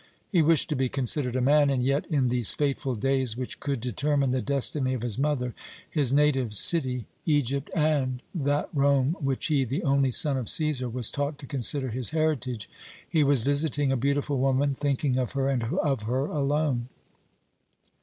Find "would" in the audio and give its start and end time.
3.67-3.81